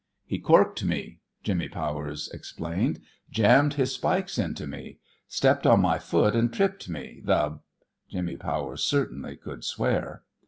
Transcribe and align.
"He 0.25 0.39
corked 0.39 0.83
me!" 0.83 1.19
Jimmy 1.43 1.69
Powers 1.69 2.27
explained. 2.33 3.01
"Jammed 3.29 3.75
his 3.75 3.93
spikes 3.93 4.39
into 4.39 4.65
me! 4.65 4.97
Stepped 5.27 5.67
on 5.67 5.79
my 5.79 5.99
foot 5.99 6.35
and 6.35 6.51
tripped 6.51 6.89
me, 6.89 7.21
the" 7.23 7.59
Jimmy 8.11 8.35
Powers 8.35 8.81
certainly 8.81 9.35
could 9.35 9.63
swear. 9.63 10.23